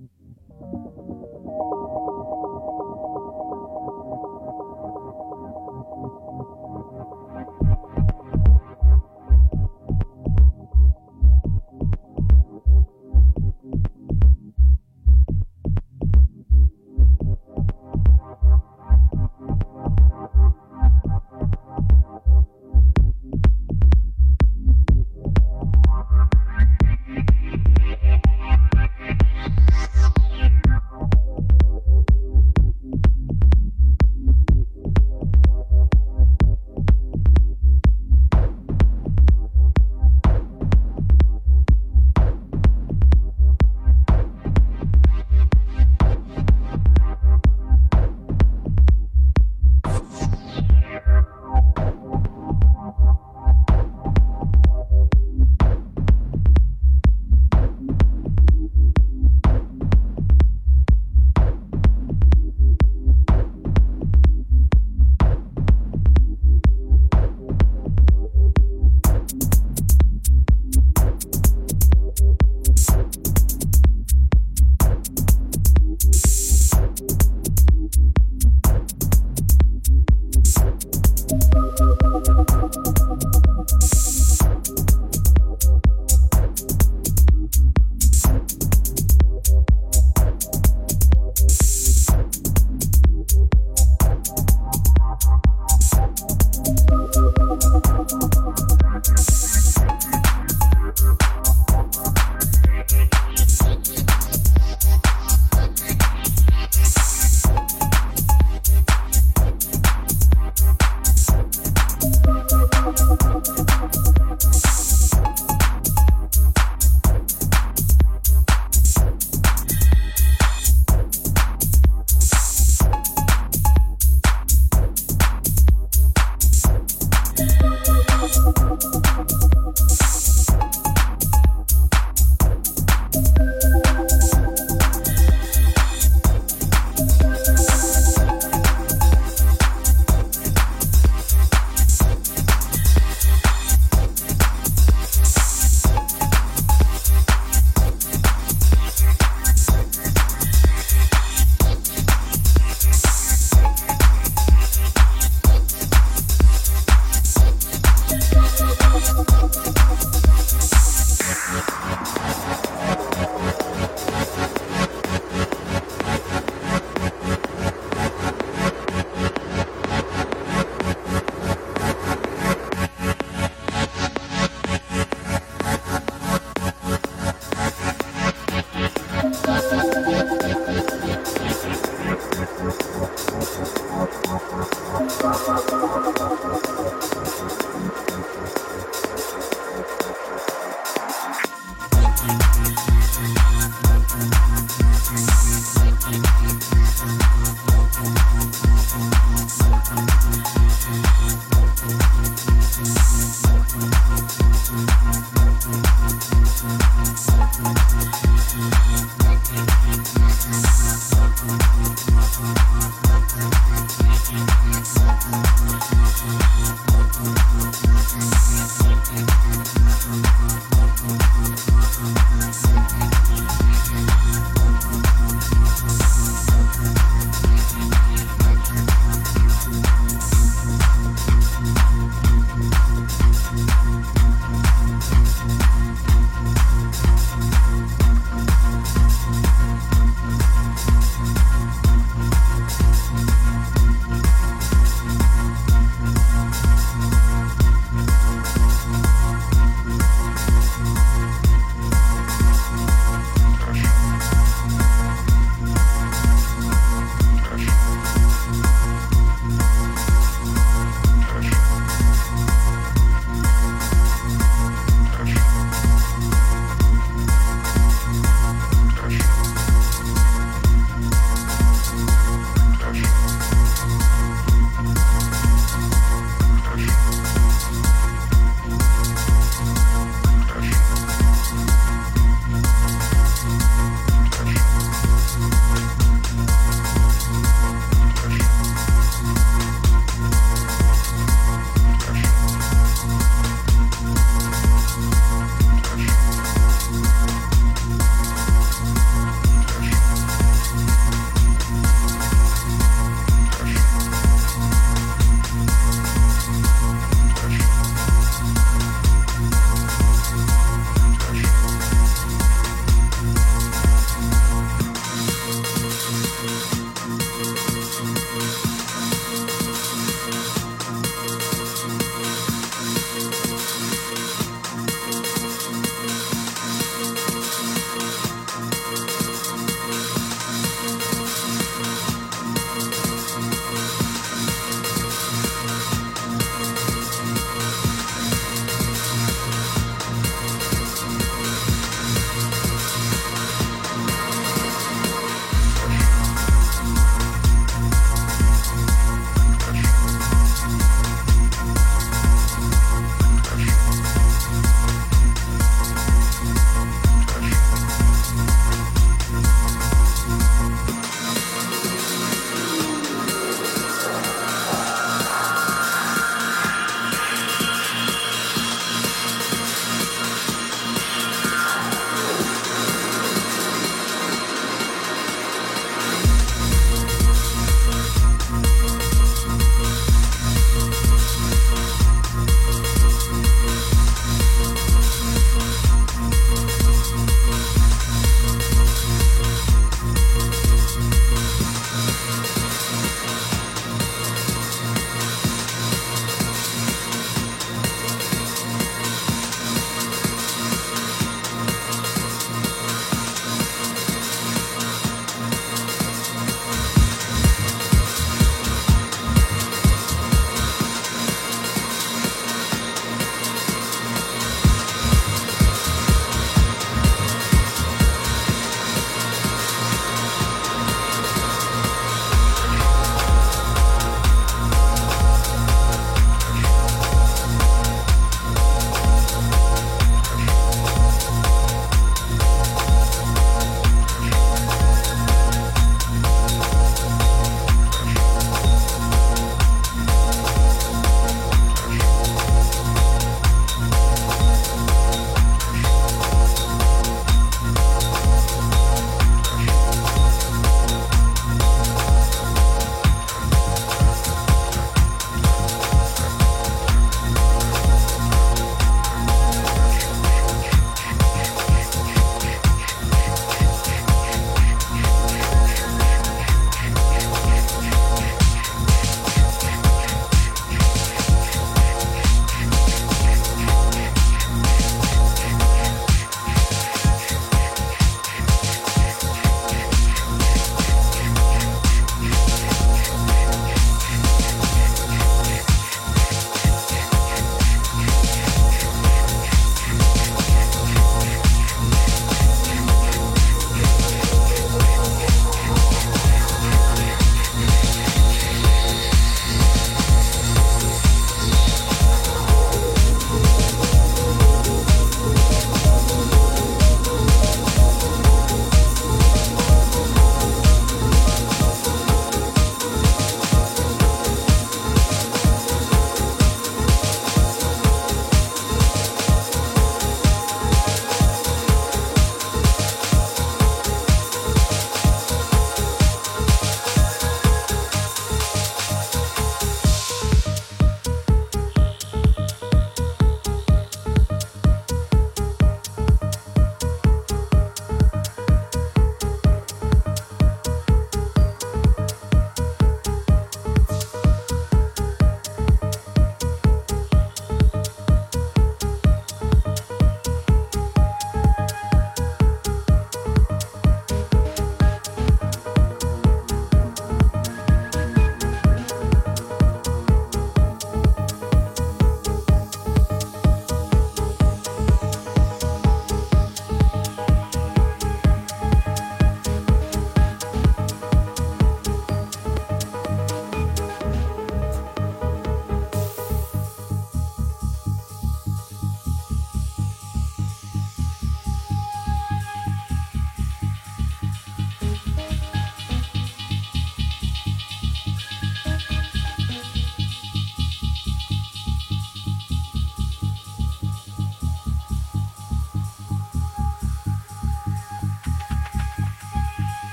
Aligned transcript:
Mm-hmm. 0.00 0.29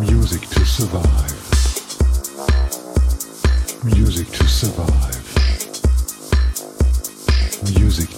Music 0.00 0.42
to 0.50 0.64
survive. 0.66 1.32
Music 3.82 4.28
to 4.30 4.46
survive. 4.46 5.24
Music 7.78 8.15